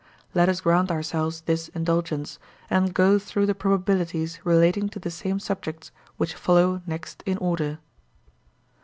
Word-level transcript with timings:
Let 0.33 0.49
us 0.49 0.61
grant 0.61 0.89
ourselves 0.89 1.41
this 1.41 1.67
indulgence, 1.75 2.39
and 2.71 2.91
go 2.91 3.19
through 3.19 3.45
the 3.45 3.53
probabilities 3.53 4.39
relating 4.43 4.89
to 4.89 4.99
the 4.99 5.11
same 5.11 5.39
subjects 5.39 5.91
which 6.17 6.33
follow 6.33 6.81
next 6.87 7.21
in 7.27 7.37
order. 7.37 7.77